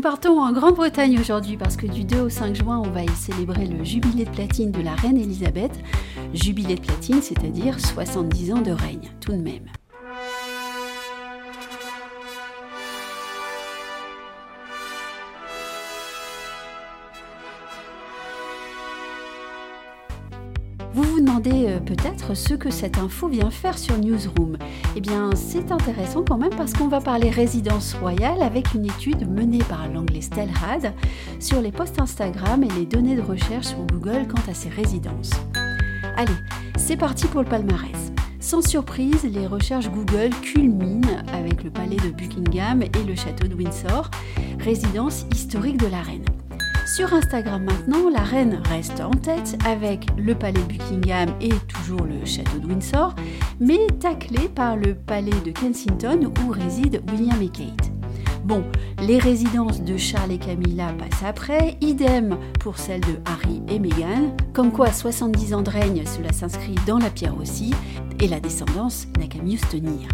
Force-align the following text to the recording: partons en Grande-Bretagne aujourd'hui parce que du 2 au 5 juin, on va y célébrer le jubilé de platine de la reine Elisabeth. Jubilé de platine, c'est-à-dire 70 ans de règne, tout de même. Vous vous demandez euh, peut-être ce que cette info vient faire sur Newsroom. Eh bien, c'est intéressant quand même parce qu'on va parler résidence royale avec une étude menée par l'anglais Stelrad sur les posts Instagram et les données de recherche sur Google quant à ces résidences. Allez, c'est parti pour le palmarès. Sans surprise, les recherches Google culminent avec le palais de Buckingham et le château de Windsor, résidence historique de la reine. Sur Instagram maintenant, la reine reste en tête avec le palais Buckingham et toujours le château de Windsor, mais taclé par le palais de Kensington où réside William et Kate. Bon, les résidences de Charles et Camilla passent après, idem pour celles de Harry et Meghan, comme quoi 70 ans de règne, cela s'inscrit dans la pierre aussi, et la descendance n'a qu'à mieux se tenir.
partons 0.00 0.40
en 0.40 0.52
Grande-Bretagne 0.52 1.18
aujourd'hui 1.18 1.56
parce 1.56 1.76
que 1.76 1.86
du 1.86 2.04
2 2.04 2.20
au 2.20 2.28
5 2.28 2.54
juin, 2.54 2.78
on 2.78 2.90
va 2.90 3.02
y 3.02 3.08
célébrer 3.08 3.66
le 3.66 3.82
jubilé 3.82 4.24
de 4.24 4.30
platine 4.30 4.70
de 4.70 4.80
la 4.82 4.94
reine 4.94 5.16
Elisabeth. 5.16 5.72
Jubilé 6.32 6.76
de 6.76 6.80
platine, 6.80 7.20
c'est-à-dire 7.20 7.80
70 7.80 8.52
ans 8.52 8.62
de 8.62 8.70
règne, 8.70 9.10
tout 9.20 9.32
de 9.32 9.42
même. 9.42 9.66
Vous 20.92 21.04
vous 21.04 21.20
demandez 21.20 21.66
euh, 21.68 21.78
peut-être 21.78 22.34
ce 22.34 22.54
que 22.54 22.70
cette 22.70 22.98
info 22.98 23.28
vient 23.28 23.50
faire 23.50 23.78
sur 23.78 23.96
Newsroom. 23.96 24.58
Eh 24.96 25.00
bien, 25.00 25.30
c'est 25.36 25.70
intéressant 25.70 26.24
quand 26.28 26.36
même 26.36 26.54
parce 26.56 26.72
qu'on 26.72 26.88
va 26.88 27.00
parler 27.00 27.30
résidence 27.30 27.94
royale 27.94 28.42
avec 28.42 28.74
une 28.74 28.86
étude 28.86 29.30
menée 29.30 29.62
par 29.68 29.88
l'anglais 29.88 30.20
Stelrad 30.20 30.92
sur 31.38 31.60
les 31.60 31.70
posts 31.70 32.00
Instagram 32.00 32.64
et 32.64 32.68
les 32.76 32.86
données 32.86 33.14
de 33.14 33.22
recherche 33.22 33.66
sur 33.66 33.86
Google 33.86 34.26
quant 34.26 34.50
à 34.50 34.54
ces 34.54 34.68
résidences. 34.68 35.30
Allez, 36.16 36.32
c'est 36.76 36.96
parti 36.96 37.26
pour 37.28 37.42
le 37.42 37.48
palmarès. 37.48 38.12
Sans 38.40 38.66
surprise, 38.66 39.22
les 39.22 39.46
recherches 39.46 39.90
Google 39.90 40.30
culminent 40.42 41.06
avec 41.32 41.62
le 41.62 41.70
palais 41.70 41.96
de 41.96 42.10
Buckingham 42.10 42.82
et 42.82 43.04
le 43.06 43.14
château 43.14 43.46
de 43.46 43.54
Windsor, 43.54 44.10
résidence 44.58 45.24
historique 45.32 45.76
de 45.76 45.86
la 45.86 46.00
reine. 46.00 46.24
Sur 46.92 47.14
Instagram 47.14 47.62
maintenant, 47.62 48.10
la 48.10 48.24
reine 48.24 48.60
reste 48.68 49.00
en 49.00 49.12
tête 49.12 49.56
avec 49.64 50.06
le 50.18 50.34
palais 50.34 50.60
Buckingham 50.68 51.28
et 51.40 51.52
toujours 51.68 52.02
le 52.02 52.24
château 52.24 52.58
de 52.58 52.66
Windsor, 52.66 53.14
mais 53.60 53.86
taclé 54.00 54.48
par 54.48 54.76
le 54.76 54.96
palais 54.96 55.30
de 55.44 55.52
Kensington 55.52 56.32
où 56.44 56.50
réside 56.50 57.00
William 57.12 57.40
et 57.40 57.48
Kate. 57.48 57.92
Bon, 58.42 58.64
les 59.00 59.18
résidences 59.18 59.82
de 59.82 59.96
Charles 59.96 60.32
et 60.32 60.38
Camilla 60.38 60.92
passent 60.94 61.22
après, 61.24 61.76
idem 61.80 62.36
pour 62.58 62.76
celles 62.76 63.02
de 63.02 63.20
Harry 63.24 63.62
et 63.68 63.78
Meghan, 63.78 64.34
comme 64.52 64.72
quoi 64.72 64.90
70 64.90 65.54
ans 65.54 65.62
de 65.62 65.70
règne, 65.70 66.02
cela 66.06 66.32
s'inscrit 66.32 66.74
dans 66.88 66.98
la 66.98 67.10
pierre 67.10 67.38
aussi, 67.40 67.72
et 68.18 68.26
la 68.26 68.40
descendance 68.40 69.06
n'a 69.16 69.28
qu'à 69.28 69.40
mieux 69.40 69.58
se 69.58 69.66
tenir. 69.66 70.08